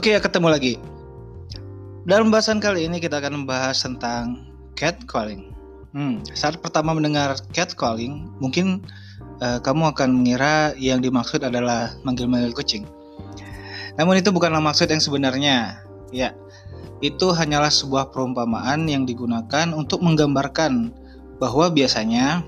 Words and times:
Oke, 0.00 0.16
ketemu 0.16 0.48
lagi. 0.48 0.74
Dalam 2.08 2.32
pembahasan 2.32 2.56
kali 2.56 2.88
ini 2.88 3.04
kita 3.04 3.20
akan 3.20 3.44
membahas 3.44 3.84
tentang 3.84 4.48
catcalling. 4.72 5.52
Hmm, 5.92 6.24
saat 6.32 6.56
pertama 6.56 6.96
mendengar 6.96 7.36
catcalling, 7.52 8.32
mungkin 8.40 8.80
uh, 9.44 9.60
kamu 9.60 9.92
akan 9.92 10.24
mengira 10.24 10.72
yang 10.80 11.04
dimaksud 11.04 11.44
adalah 11.44 11.92
manggil-manggil 12.00 12.56
kucing. 12.56 12.88
Namun 14.00 14.16
itu 14.16 14.32
bukanlah 14.32 14.64
maksud 14.64 14.88
yang 14.88 15.04
sebenarnya. 15.04 15.84
Ya, 16.08 16.32
itu 17.04 17.36
hanyalah 17.36 17.68
sebuah 17.68 18.08
perumpamaan 18.08 18.88
yang 18.88 19.04
digunakan 19.04 19.68
untuk 19.76 20.00
menggambarkan 20.00 20.96
bahwa 21.36 21.68
biasanya 21.68 22.40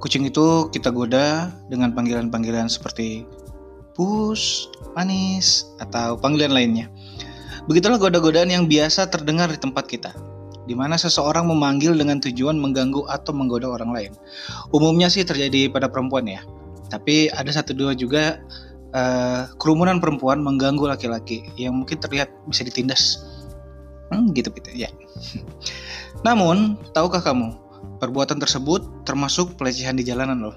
kucing 0.00 0.24
itu 0.24 0.72
kita 0.72 0.88
goda 0.88 1.52
dengan 1.68 1.92
panggilan-panggilan 1.92 2.72
seperti 2.72 3.28
pus, 3.94 4.68
manis, 4.98 5.70
atau 5.78 6.18
panggilan 6.18 6.52
lainnya. 6.52 6.90
Begitulah 7.70 7.96
goda-godaan 7.96 8.52
yang 8.52 8.68
biasa 8.68 9.08
terdengar 9.08 9.48
di 9.48 9.56
tempat 9.56 9.88
kita, 9.88 10.12
di 10.68 10.74
mana 10.76 11.00
seseorang 11.00 11.48
memanggil 11.48 11.96
dengan 11.96 12.20
tujuan 12.20 12.58
mengganggu 12.60 13.08
atau 13.08 13.32
menggoda 13.32 13.70
orang 13.70 13.90
lain. 13.94 14.12
Umumnya 14.74 15.08
sih 15.08 15.24
terjadi 15.24 15.72
pada 15.72 15.88
perempuan 15.88 16.28
ya, 16.28 16.44
tapi 16.92 17.32
ada 17.32 17.48
satu 17.48 17.72
dua 17.72 17.96
juga 17.96 18.42
uh, 18.92 19.48
kerumunan 19.56 20.02
perempuan 20.02 20.44
mengganggu 20.44 20.84
laki-laki 20.84 21.48
yang 21.56 21.78
mungkin 21.80 21.96
terlihat 21.96 22.28
bisa 22.50 22.66
ditindas. 22.66 23.24
Hmm, 24.12 24.28
gitu 24.36 24.52
gitu 24.52 24.68
ya. 24.76 24.92
Namun, 26.26 26.76
tahukah 26.92 27.24
kamu, 27.24 27.56
perbuatan 28.02 28.36
tersebut 28.36 28.84
termasuk 29.08 29.56
pelecehan 29.56 29.96
di 29.96 30.04
jalanan 30.04 30.50
loh 30.50 30.56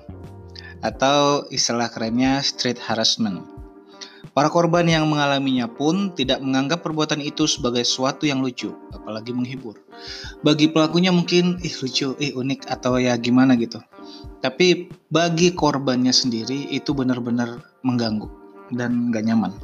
atau 0.81 1.45
istilah 1.49 1.89
kerennya 1.89 2.41
street 2.45 2.77
harassment. 2.81 3.57
Para 4.37 4.53
korban 4.53 4.85
yang 4.85 5.09
mengalaminya 5.09 5.65
pun 5.65 6.13
tidak 6.13 6.37
menganggap 6.45 6.85
perbuatan 6.85 7.25
itu 7.25 7.49
sebagai 7.49 7.81
sesuatu 7.81 8.29
yang 8.29 8.37
lucu, 8.37 8.69
apalagi 8.93 9.33
menghibur. 9.33 9.81
Bagi 10.45 10.69
pelakunya 10.69 11.09
mungkin 11.09 11.57
ih 11.65 11.73
lucu, 11.81 12.13
ih 12.21 12.37
unik 12.37 12.69
atau 12.69 13.01
ya 13.01 13.17
gimana 13.17 13.57
gitu. 13.57 13.81
Tapi 14.37 14.93
bagi 15.09 15.57
korbannya 15.57 16.13
sendiri 16.13 16.69
itu 16.69 16.93
benar-benar 16.93 17.65
mengganggu 17.81 18.29
dan 18.77 19.09
gak 19.09 19.25
nyaman. 19.25 19.57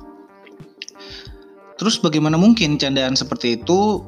Terus 1.77 2.01
bagaimana 2.01 2.41
mungkin 2.41 2.81
candaan 2.81 3.13
seperti 3.13 3.61
itu 3.61 4.01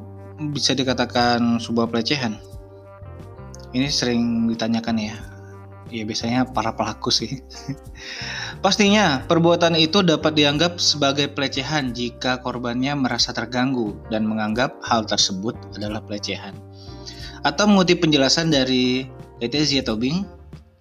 bisa 0.50 0.74
dikatakan 0.74 1.62
sebuah 1.62 1.86
pelecehan? 1.86 2.42
Ini 3.70 3.86
sering 3.86 4.50
ditanyakan 4.50 4.98
ya 4.98 5.35
ya 5.90 6.04
biasanya 6.04 6.44
para 6.50 6.74
pelaku 6.74 7.10
sih. 7.14 7.38
Pastinya 8.64 9.22
perbuatan 9.26 9.74
itu 9.78 10.02
dapat 10.02 10.34
dianggap 10.34 10.80
sebagai 10.82 11.28
pelecehan 11.30 11.94
jika 11.94 12.42
korbannya 12.42 12.96
merasa 12.98 13.32
terganggu 13.32 13.94
dan 14.10 14.26
menganggap 14.26 14.82
hal 14.82 15.06
tersebut 15.06 15.54
adalah 15.78 16.02
pelecehan. 16.02 16.58
Atau 17.46 17.70
mengutip 17.70 18.02
penjelasan 18.02 18.50
dari 18.50 19.06
Letizia 19.38 19.84
Tobing, 19.84 20.24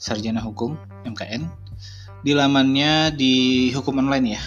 sarjana 0.01 0.41
hukum 0.41 0.77
MKN, 1.05 1.45
di 2.25 2.33
lamannya 2.33 3.13
di 3.13 3.69
hukum 3.69 4.01
online 4.01 4.33
ya. 4.33 4.41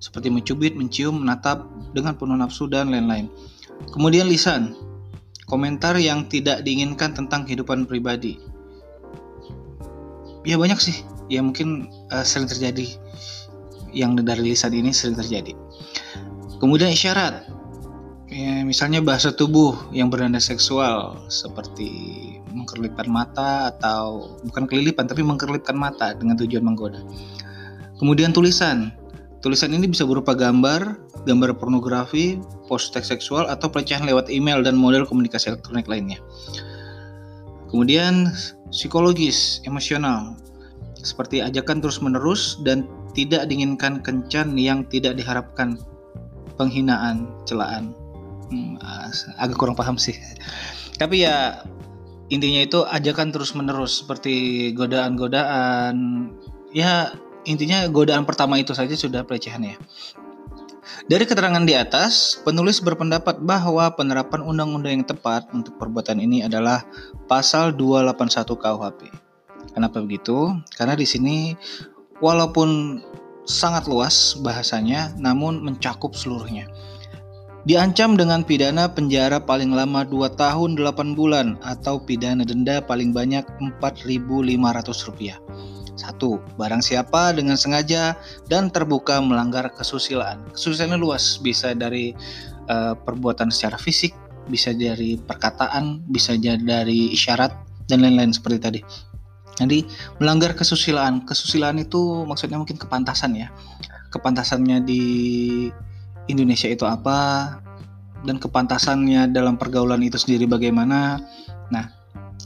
seperti 0.00 0.32
mencubit, 0.32 0.72
mencium, 0.72 1.20
menatap 1.20 1.68
dengan 1.92 2.16
penuh 2.16 2.40
nafsu 2.40 2.72
dan 2.72 2.88
lain-lain. 2.88 3.28
Kemudian 3.92 4.32
lisan, 4.32 4.72
komentar 5.44 6.00
yang 6.00 6.24
tidak 6.24 6.64
diinginkan 6.64 7.12
tentang 7.12 7.44
kehidupan 7.44 7.84
pribadi. 7.84 8.40
Ya 10.48 10.56
banyak 10.56 10.80
sih, 10.80 11.04
ya 11.28 11.44
mungkin 11.44 11.92
uh, 12.08 12.24
sering 12.24 12.48
terjadi 12.48 12.96
yang 13.92 14.16
dari 14.16 14.56
lisan 14.56 14.72
ini 14.72 14.88
sering 14.88 15.20
terjadi. 15.20 15.52
Kemudian 16.64 16.88
isyarat, 16.96 17.44
ya, 18.30 18.62
misalnya 18.62 19.02
bahasa 19.02 19.34
tubuh 19.34 19.76
yang 19.90 20.08
bernada 20.08 20.38
seksual 20.38 21.18
seperti 21.26 21.90
mengkerlipkan 22.54 23.10
mata 23.10 23.74
atau 23.74 24.38
bukan 24.46 24.66
kelilipan 24.70 25.06
tapi 25.10 25.26
mengkerlipkan 25.26 25.74
mata 25.74 26.14
dengan 26.14 26.38
tujuan 26.38 26.62
menggoda. 26.62 27.02
Kemudian 27.98 28.32
tulisan. 28.32 28.94
Tulisan 29.40 29.72
ini 29.72 29.88
bisa 29.88 30.04
berupa 30.04 30.36
gambar, 30.36 31.00
gambar 31.24 31.56
pornografi, 31.56 32.36
post 32.68 32.92
teks 32.92 33.08
seksual 33.08 33.48
atau 33.48 33.72
pelecehan 33.72 34.04
lewat 34.04 34.28
email 34.28 34.60
dan 34.60 34.76
model 34.76 35.08
komunikasi 35.08 35.56
elektronik 35.56 35.88
lainnya. 35.88 36.20
Kemudian 37.72 38.28
psikologis, 38.68 39.64
emosional, 39.64 40.36
seperti 41.00 41.40
ajakan 41.40 41.80
terus-menerus 41.80 42.60
dan 42.68 42.84
tidak 43.16 43.48
diinginkan 43.48 44.04
kencan 44.04 44.60
yang 44.60 44.84
tidak 44.92 45.16
diharapkan, 45.16 45.80
penghinaan, 46.60 47.24
celaan, 47.48 47.96
hmm, 48.50 48.76
agak 49.38 49.56
kurang 49.56 49.78
paham 49.78 49.96
sih 49.96 50.18
tapi 50.98 51.24
ya 51.24 51.64
intinya 52.30 52.62
itu 52.62 52.86
ajakan 52.86 53.34
terus 53.34 53.54
menerus 53.58 54.04
seperti 54.04 54.70
godaan-godaan 54.76 55.94
ya 56.70 57.10
intinya 57.48 57.88
godaan 57.90 58.28
pertama 58.28 58.60
itu 58.60 58.76
saja 58.76 58.94
sudah 58.94 59.26
pelecehan 59.26 59.64
ya 59.64 59.76
dari 61.10 61.26
keterangan 61.26 61.62
di 61.66 61.74
atas, 61.74 62.38
penulis 62.42 62.78
berpendapat 62.78 63.42
bahwa 63.42 63.90
penerapan 63.98 64.46
undang-undang 64.46 65.00
yang 65.00 65.06
tepat 65.06 65.46
untuk 65.50 65.74
perbuatan 65.74 66.22
ini 66.22 66.46
adalah 66.46 66.86
pasal 67.26 67.74
281 67.74 68.46
KUHP. 68.46 69.00
Kenapa 69.74 70.02
begitu? 70.02 70.54
Karena 70.74 70.94
di 70.94 71.06
sini 71.06 71.54
walaupun 72.22 73.00
sangat 73.42 73.90
luas 73.90 74.38
bahasanya, 74.38 75.14
namun 75.18 75.62
mencakup 75.62 76.14
seluruhnya 76.14 76.70
diancam 77.68 78.16
dengan 78.16 78.40
pidana 78.40 78.88
penjara 78.88 79.36
paling 79.36 79.72
lama 79.76 80.04
2 80.06 80.32
tahun 80.40 80.80
8 80.80 81.18
bulan 81.18 81.60
atau 81.60 82.00
pidana 82.00 82.44
denda 82.44 82.80
paling 82.80 83.12
banyak 83.12 83.44
Rp4.500. 83.80 85.36
Satu, 86.00 86.40
barang 86.56 86.80
siapa 86.80 87.36
dengan 87.36 87.60
sengaja 87.60 88.16
dan 88.48 88.72
terbuka 88.72 89.20
melanggar 89.20 89.68
kesusilaan. 89.76 90.40
Kesusilaan 90.56 90.96
luas, 90.96 91.36
bisa 91.36 91.76
dari 91.76 92.16
uh, 92.72 92.96
perbuatan 92.96 93.52
secara 93.52 93.76
fisik, 93.76 94.16
bisa 94.48 94.72
dari 94.72 95.20
perkataan, 95.20 96.00
bisa 96.08 96.40
dari 96.40 97.12
isyarat 97.12 97.52
dan 97.92 98.00
lain-lain 98.00 98.32
seperti 98.32 98.58
tadi. 98.58 98.80
Jadi 99.60 99.84
melanggar 100.16 100.56
kesusilaan, 100.56 101.28
kesusilaan 101.28 101.76
itu 101.84 102.24
maksudnya 102.24 102.56
mungkin 102.56 102.80
kepantasan 102.80 103.36
ya. 103.36 103.52
Kepantasannya 104.08 104.80
di 104.80 105.04
Indonesia 106.32 106.70
itu 106.70 106.86
apa 106.86 107.56
dan 108.24 108.36
kepantasannya 108.36 109.32
dalam 109.32 109.56
pergaulan 109.56 110.00
itu 110.04 110.20
sendiri 110.20 110.44
bagaimana. 110.44 111.20
Nah, 111.72 111.88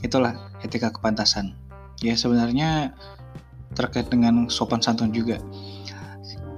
itulah 0.03 0.51
etika 0.63 0.91
kepantasan. 0.91 1.55
Ya 2.03 2.15
sebenarnya 2.15 2.95
terkait 3.75 4.07
dengan 4.07 4.47
sopan 4.47 4.79
santun 4.79 5.11
juga. 5.11 5.39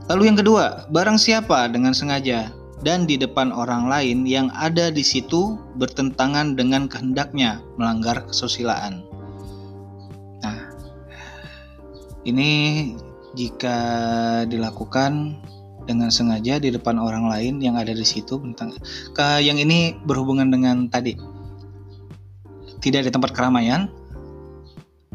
Lalu 0.08 0.32
yang 0.32 0.38
kedua, 0.40 0.88
barang 0.88 1.20
siapa 1.20 1.68
dengan 1.68 1.92
sengaja 1.92 2.54
dan 2.86 3.10
di 3.10 3.18
depan 3.18 3.50
orang 3.52 3.90
lain 3.90 4.24
yang 4.24 4.54
ada 4.54 4.94
di 4.94 5.02
situ 5.02 5.58
bertentangan 5.76 6.56
dengan 6.56 6.86
kehendaknya 6.88 7.60
melanggar 7.76 8.24
kesusilaan. 8.30 9.04
Nah, 10.46 10.72
ini 12.24 12.52
jika 13.36 13.80
dilakukan 14.48 15.42
dengan 15.88 16.12
sengaja 16.12 16.60
di 16.60 16.70
depan 16.70 17.00
orang 17.00 17.32
lain 17.32 17.64
yang 17.64 17.80
ada 17.80 17.96
di 17.96 18.04
situ 18.04 18.38
tentang 18.38 18.76
ke 19.16 19.26
yang 19.40 19.58
ini 19.58 19.96
berhubungan 20.04 20.52
dengan 20.52 20.92
tadi. 20.92 21.16
Tidak 22.78 23.02
di 23.08 23.10
tempat 23.10 23.32
keramaian 23.34 23.90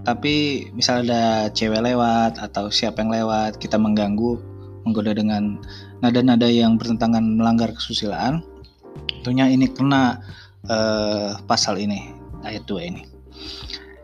tapi 0.03 0.67
misal 0.75 1.07
ada 1.07 1.47
cewek 1.55 1.79
lewat 1.79 2.43
atau 2.43 2.67
siapa 2.75 3.07
yang 3.07 3.15
lewat 3.15 3.63
kita 3.63 3.79
mengganggu 3.79 4.35
menggoda 4.83 5.15
dengan 5.15 5.63
nada-nada 6.03 6.51
yang 6.51 6.75
bertentangan 6.75 7.23
melanggar 7.23 7.71
kesusilaan 7.71 8.43
tentunya 9.23 9.47
ini 9.47 9.71
kena 9.71 10.19
uh, 10.67 11.39
pasal 11.47 11.79
ini 11.79 12.11
ayat 12.43 12.67
2 12.67 12.91
ini. 12.91 13.03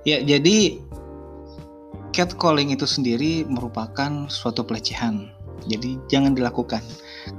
Ya 0.07 0.23
jadi 0.23 0.79
catcalling 2.15 2.71
itu 2.71 2.87
sendiri 2.87 3.43
merupakan 3.51 4.31
suatu 4.31 4.63
pelecehan 4.63 5.35
jadi 5.67 5.99
jangan 6.07 6.37
dilakukan 6.37 6.85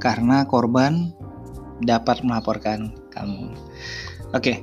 karena 0.02 0.44
korban 0.44 1.14
dapat 1.86 2.26
melaporkan 2.26 2.92
kamu. 3.14 3.54
Oke 4.36 4.60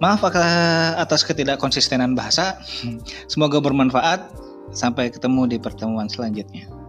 maaf 0.00 0.24
atas 0.24 1.22
ketidakkonsistenan 1.24 2.16
bahasa. 2.16 2.58
Semoga 3.32 3.62
bermanfaat. 3.62 4.50
Sampai 4.70 5.10
ketemu 5.10 5.50
di 5.50 5.58
pertemuan 5.58 6.06
selanjutnya 6.06 6.79